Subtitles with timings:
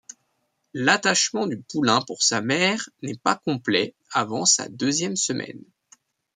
[0.73, 5.63] L’attachement du poulain pour sa mère n’est pas complet avant sa deuxième semaine.